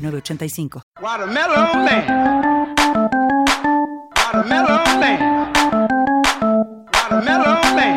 [0.00, 0.82] 985.
[1.00, 2.74] Watermelon Man.
[4.16, 5.52] Watermelon Man.
[6.92, 7.96] Watermelon Man.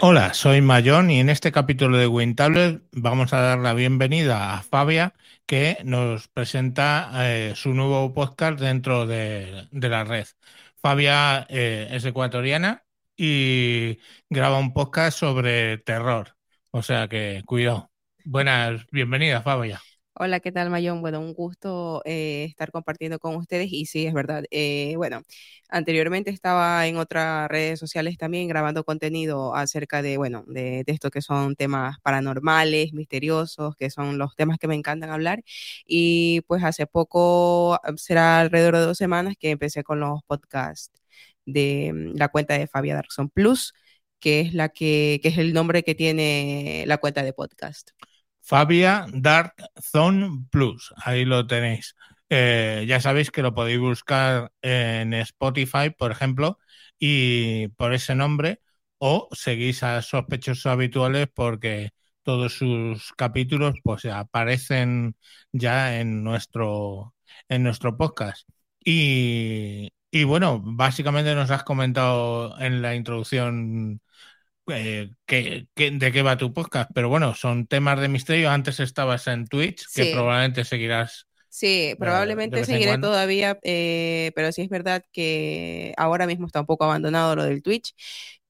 [0.00, 4.62] Hola, soy Mayón y en este capítulo de WinTablet vamos a dar la bienvenida a
[4.62, 5.14] Fabia
[5.46, 10.26] que nos presenta eh, su nuevo podcast dentro de, la red.
[10.80, 12.85] Fabia eh, es ecuatoriana
[13.16, 13.98] y
[14.30, 16.36] graba un podcast sobre terror.
[16.70, 17.90] O sea que cuidado.
[18.24, 19.80] Buenas, bienvenidas, Fabia.
[20.18, 21.02] Hola, ¿qué tal, Mayón?
[21.02, 24.44] Bueno, un gusto eh, estar compartiendo con ustedes y sí, es verdad.
[24.50, 25.22] Eh, bueno,
[25.68, 31.10] anteriormente estaba en otras redes sociales también grabando contenido acerca de, bueno, de, de, esto
[31.10, 35.42] que son temas paranormales, misteriosos, que son los temas que me encantan hablar.
[35.86, 40.90] Y pues hace poco, será alrededor de dos semanas que empecé con los podcasts
[41.46, 43.72] de mm, la cuenta de Fabia Darkson Plus,
[44.20, 47.90] que es la que, es el nombre que tiene la cuenta de podcast.
[48.40, 49.54] Fabia Dark
[50.50, 51.96] Plus, ahí lo tenéis.
[52.28, 56.58] Eh, ya sabéis que lo podéis buscar en Spotify, por ejemplo,
[56.98, 58.60] y por ese nombre,
[58.98, 61.90] o seguís a sospechosos habituales porque
[62.22, 65.16] todos sus capítulos pues aparecen
[65.52, 67.14] ya en nuestro
[67.48, 68.48] en nuestro podcast.
[68.84, 74.00] Y, y bueno, básicamente nos has comentado en la introducción
[74.68, 78.50] eh, que, de qué va tu podcast, pero bueno, son temas de misterio.
[78.50, 81.26] Antes estabas en Twitch, que probablemente seguirás.
[81.48, 86.84] Sí, probablemente seguiré todavía, eh, pero sí es verdad que ahora mismo está un poco
[86.84, 87.94] abandonado lo del Twitch,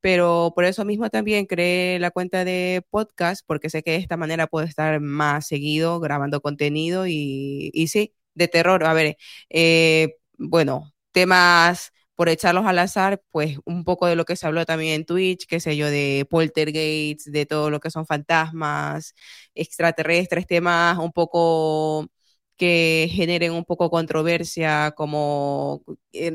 [0.01, 4.17] pero por eso mismo también creé la cuenta de podcast, porque sé que de esta
[4.17, 8.85] manera puedo estar más seguido grabando contenido y, y sí, de terror.
[8.85, 9.17] A ver,
[9.51, 14.67] eh, bueno, temas por echarlos al azar, pues un poco de lo que se habló
[14.67, 19.15] también en Twitch, qué sé yo, de poltergeist, de todo lo que son fantasmas,
[19.55, 22.09] extraterrestres, temas un poco
[22.57, 25.83] que generen un poco controversia, como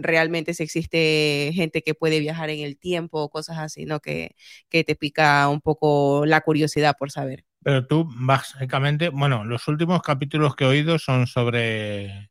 [0.01, 3.99] realmente si existe gente que puede viajar en el tiempo, cosas así, ¿no?
[3.99, 4.35] Que,
[4.69, 7.45] que te pica un poco la curiosidad por saber.
[7.63, 12.30] Pero tú, básicamente, bueno, los últimos capítulos que he oído son sobre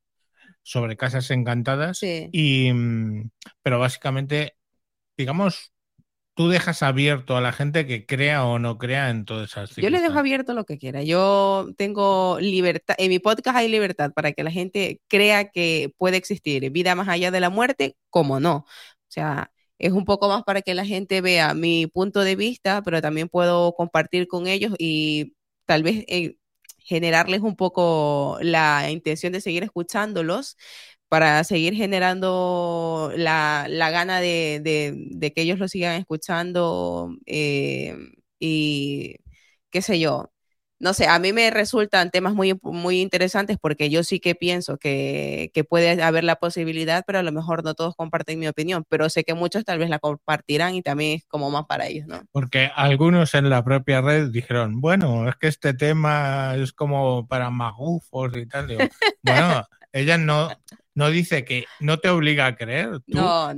[0.63, 2.01] sobre casas encantadas.
[2.03, 3.31] Y, mm,
[3.63, 4.57] pero básicamente,
[5.17, 5.73] digamos,
[6.35, 9.91] tú dejas abierto a la gente que crea o no crea en todas esas Yo
[9.91, 11.03] le dejo abierto lo que quiera.
[11.03, 16.17] Yo tengo libertad, en mi podcast hay libertad para que la gente crea que puede
[16.17, 18.57] existir vida más allá de la muerte, como no.
[18.57, 18.67] O
[19.09, 23.03] sea, es un poco más para que la gente vea mi punto de vista, pero
[23.03, 25.35] también puedo compartir con ellos y
[25.67, 26.37] tal vez eh,
[26.85, 30.57] generarles un poco la intención de seguir escuchándolos
[31.09, 37.97] para seguir generando la, gana de, que ellos lo sigan escuchando eh,
[38.39, 39.17] y
[39.71, 40.33] qué sé yo,
[40.81, 44.79] no sé, a mí me resultan temas muy, muy interesantes porque yo sí que pienso
[44.79, 49.11] que, puede haber la posibilidad, pero a lo mejor no todos comparten mi opinión, pero
[49.11, 52.23] sé que muchos tal vez la compartirán y también es como más para ellos, ¿no?
[52.33, 57.51] Porque algunos en la propia red dijeron, bueno, es que este tema es como para
[57.51, 58.69] magufos y tal.
[59.23, 60.49] bueno, ellas no,
[61.01, 63.01] no dice que no te obliga a creer.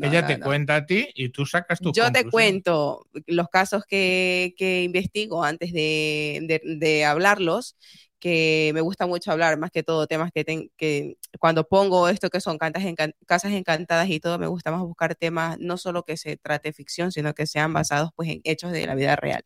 [0.01, 4.55] ella te cuenta a ti y tú sacas tu Yo te cuento los casos que,
[4.85, 7.77] investigo antes de, hablarlos,
[8.21, 12.41] que me gusta mucho hablar, más que todo temas que, que cuando pongo esto que
[12.41, 12.85] son cantas
[13.27, 17.11] casas encantadas y todo, me gusta más buscar temas no solo que se trate ficción,
[17.11, 19.45] sino que sean basados pues, en hechos de la vida real.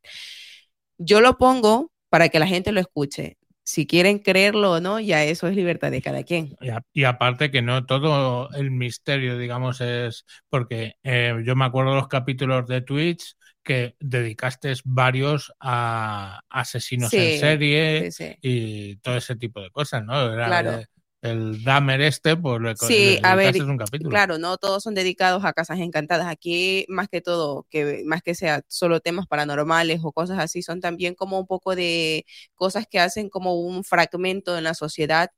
[0.99, 5.25] Yo lo pongo para que la gente lo escuche si quieren creerlo o no, ya
[5.25, 6.57] eso es libertad de cada quien.
[6.93, 11.97] Y, aparte que no todo el misterio, digamos, es porque eh, yo me acuerdo de
[11.97, 13.35] los capítulos de Twitch
[13.65, 20.33] que dedicaste varios a asesinos en serie y todo ese tipo de cosas, ¿no?
[20.33, 20.83] claro
[21.23, 24.11] el Dahmer este, pues lo Sí, a ver, un capítulo.
[24.11, 26.27] claro, no todos son dedicados a casas encantadas.
[26.27, 30.81] Aquí, más que todo, que más que sea solo temas paranormales o cosas así, son
[30.81, 32.25] también como un poco de
[32.55, 35.31] cosas que hacen como un fragmento en la sociedad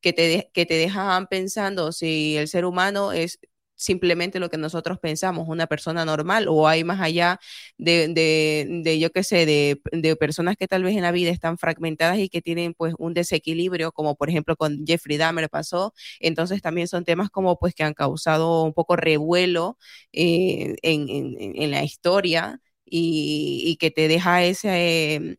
[0.00, 3.38] que te, que te dejan pensando si el ser humano es
[3.76, 7.38] simplemente lo que nosotros pensamos, una persona normal, o hay más allá
[7.78, 11.30] de, de, de yo qué sé, de, de, personas que tal vez en la vida
[11.30, 15.94] están fragmentadas y que tienen pues un desequilibrio, como por ejemplo con Jeffrey Dahmer pasó.
[16.20, 19.78] Entonces también son temas como pues que han causado un poco revuelo
[20.12, 25.38] eh, en, en, la historia y, y, que te deja ese...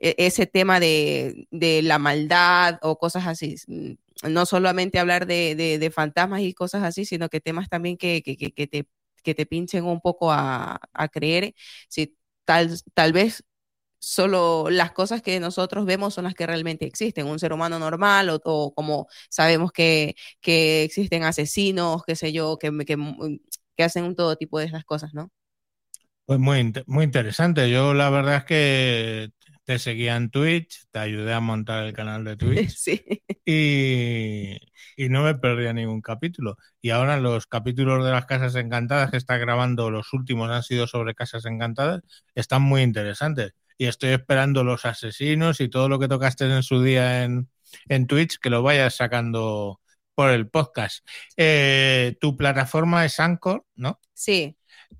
[0.00, 3.56] Eh, ese tema de, de, la maldad o cosas así
[4.22, 8.36] no solamente hablar de, de, fantasmas y cosas así, sino que temas también que, que,
[8.36, 8.88] que te,
[9.22, 11.54] que te pinchen un poco a, a creer
[11.88, 13.44] si tal, tal vez
[14.00, 18.30] solo las cosas que nosotros vemos son las que realmente existen, un ser humano normal
[18.30, 22.96] o, o como sabemos que, que, existen asesinos, qué sé yo, que, que,
[23.76, 25.30] que hacen un todo tipo de esas cosas, ¿no?
[26.26, 27.70] Pues muy, muy interesante.
[27.70, 29.30] Yo la verdad es que
[29.68, 33.02] te seguía en Twitch, te ayudé a montar el canal de Twitch sí.
[33.44, 34.56] y,
[34.96, 36.56] y, no me perdía ningún capítulo.
[36.80, 40.86] Y ahora los capítulos de las Casas Encantadas que está grabando, los últimos han sido
[40.86, 42.00] sobre Casas Encantadas,
[42.34, 43.52] están muy interesantes.
[43.76, 47.50] Y estoy esperando los asesinos y todo lo que tocaste en su día en,
[47.90, 49.82] en Twitch, que lo vayas sacando
[50.14, 51.06] por el podcast.
[51.36, 54.00] Eh, tu plataforma es Anchor, ¿no?
[54.14, 54.57] Sí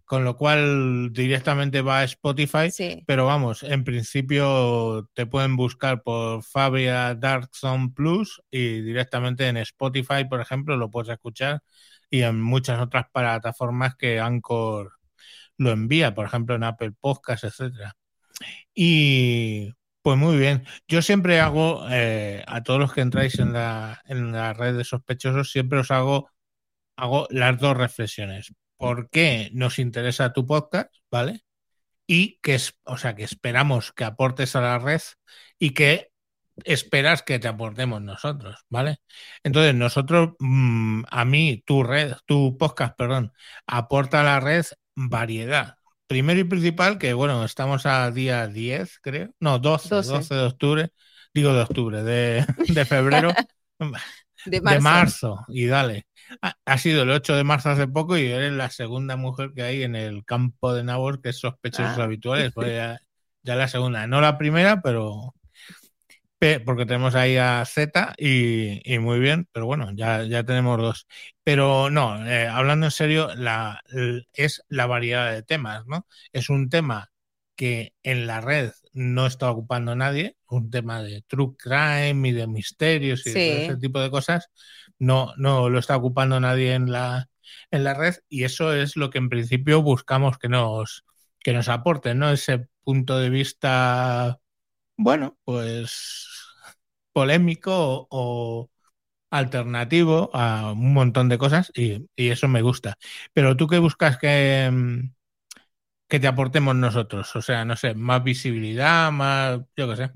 [0.08, 3.04] con lo cual directamente va a Spotify, sí.
[3.06, 9.58] pero vamos, en principio te pueden buscar por Fabia Dark Zone Plus y directamente en
[9.58, 11.60] Spotify, por ejemplo, lo puedes escuchar
[12.08, 14.94] y en muchas otras plataformas que Anchor
[15.58, 17.94] lo envía, por ejemplo en Apple Podcasts, etcétera.
[18.74, 24.00] Y pues muy bien, yo siempre hago, eh, a todos los que entráis en la,
[24.06, 26.30] en la red de sospechosos, siempre os hago,
[26.96, 31.44] hago las dos reflexiones por qué nos interesa tu podcast, ¿vale?
[32.06, 35.02] Y que es, o sea, que esperamos que aportes a la red
[35.58, 36.10] y que
[36.64, 38.98] esperas que te aportemos nosotros, ¿vale?
[39.42, 43.32] Entonces, nosotros, mmm, a mí, tu red, tu podcast, perdón,
[43.66, 44.64] aporta a la red
[44.94, 45.76] variedad.
[46.06, 49.34] Primero y principal, que bueno, estamos a día 10, creo.
[49.40, 50.90] No, 12, 12, 12 de octubre.
[51.34, 53.34] Digo de octubre, de, de febrero.
[53.78, 54.70] de, marzo.
[54.70, 55.44] de marzo.
[55.48, 56.07] Y dale
[56.64, 59.82] ha sido el 8 de marzo hace poco y eres la segunda mujer que hay
[59.82, 62.04] en el campo de Nabor que es sospechosos ah.
[62.04, 62.52] habituales.
[62.54, 63.00] Pues ya,
[63.42, 65.34] ya, la segunda, no la primera, pero
[66.64, 71.06] porque tenemos ahí a Z y, y muy bien, pero bueno, ya, ya tenemos dos.
[71.42, 73.82] Pero no, eh, hablando en serio, la,
[74.32, 76.06] es la variedad de temas, ¿no?
[76.32, 77.10] Es un tema
[77.58, 82.46] que en la red no está ocupando nadie, un tema de true crime y de
[82.46, 83.38] misterios y sí.
[83.38, 84.48] de ese tipo de cosas,
[85.00, 87.28] no, no lo está ocupando nadie en la,
[87.72, 91.04] en la red y eso es lo que en principio buscamos que nos,
[91.40, 92.30] que nos aporte, ¿no?
[92.30, 94.38] Ese punto de vista,
[94.96, 96.28] bueno, pues
[97.12, 98.70] polémico o, o
[99.30, 102.98] alternativo a un montón de cosas y, y, eso me gusta.
[103.32, 104.70] Pero tú qué buscas que,
[106.08, 110.10] que te aportemos nosotros, o sea, no sé, más visibilidad, más, yo qué sé.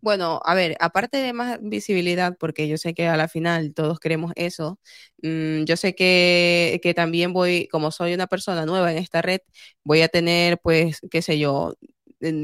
[0.00, 4.00] Bueno, a ver, aparte de más visibilidad, porque yo sé que a la final todos
[4.00, 4.80] queremos eso,
[5.22, 9.40] mmm, yo sé que, que, también voy, como soy una persona nueva en esta red,
[9.84, 11.74] voy a tener, pues, qué sé yo,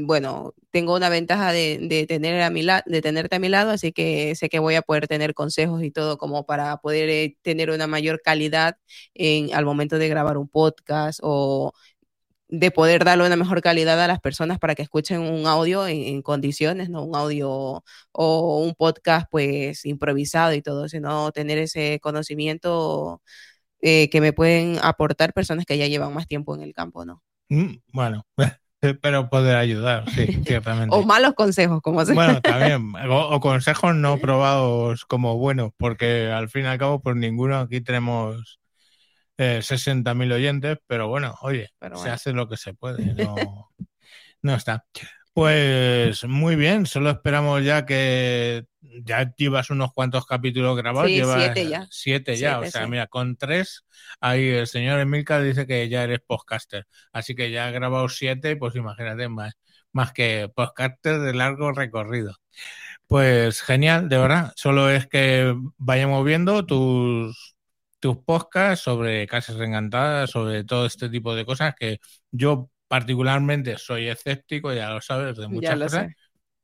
[0.05, 3.71] bueno, tengo una ventaja de, de tener a mi la, de tenerte a mi lado,
[3.71, 7.37] así que sé que voy a poder tener consejos y todo como para poder eh,
[7.41, 8.77] tener una mayor calidad
[9.13, 11.73] en, al momento de grabar un podcast o
[12.49, 16.03] de poder darle una mejor calidad a las personas para que escuchen un audio en,
[16.03, 21.99] en, condiciones, no un audio o un podcast pues improvisado y todo, sino tener ese
[22.01, 23.21] conocimiento
[23.81, 27.23] eh, que me pueden aportar personas que ya llevan más tiempo en el campo, ¿no?
[27.49, 28.25] Mm, bueno,
[29.01, 30.95] pero poder ayudar, sí, ciertamente.
[30.95, 36.31] o malos consejos, como se Bueno, también, o, o, consejos no probados como buenos, porque
[36.31, 38.58] al fin y al cabo, pues ninguno aquí tenemos
[39.39, 43.35] eh, 60.000 oyentes, pero bueno, oye, pero se hace lo que se puede, no,
[44.41, 44.85] no está.
[45.31, 51.09] Pues muy bien, solo esperamos ya que ya llevas unos cuantos capítulos grabados.
[51.09, 51.87] Sí, llevas siete ya.
[51.89, 52.89] Siete ya, Siete, o sea, sí.
[52.89, 53.85] mira, con tres,
[54.19, 56.85] ahí el señor Emilcar dice que ya eres podcaster.
[57.13, 59.53] Así que ya has grabado siete, pues imagínate, más,
[59.93, 62.35] más que podcaster de largo recorrido.
[63.07, 64.51] Pues genial, de verdad.
[64.57, 67.55] Solo es que vayamos viendo tus,
[67.99, 71.99] tus podcasts sobre casas encantadas, sobre todo este tipo de cosas que
[72.31, 76.15] yo particularmente soy escéptico, ya lo sabes, de muchas cosas, sé.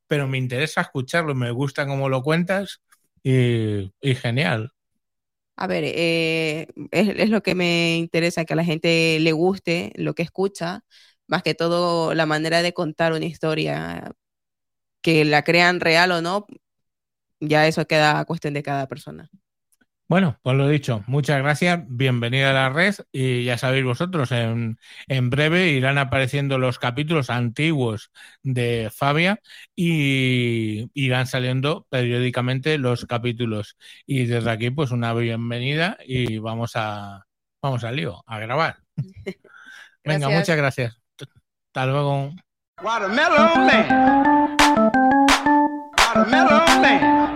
[0.07, 2.81] pero me interesa escucharlo, me gusta cómo lo cuentas
[3.23, 4.71] y, y genial.
[5.57, 9.93] A ver, eh, es, es, lo que me interesa, que a la gente le guste
[9.95, 10.83] lo que escucha,
[11.27, 14.11] más que todo la manera de contar una historia,
[15.01, 16.47] que la crean real o no,
[17.39, 19.29] ya eso queda a cuestión de cada persona.
[20.07, 24.77] Bueno, pues lo dicho, muchas gracias, bienvenida a la red y ya sabéis vosotros, en,
[25.07, 28.11] en, breve irán apareciendo los capítulos antiguos
[28.43, 29.41] de Fabia
[29.75, 33.77] y irán saliendo periódicamente los capítulos.
[34.05, 37.25] Y desde aquí, pues una bienvenida y vamos a,
[37.59, 38.77] vamos al lío, a grabar.
[40.03, 41.01] Venga, muchas gracias.
[41.73, 42.31] Hasta luego.
[42.83, 44.55] Watermelon Man.
[45.97, 47.35] Watermelon Man.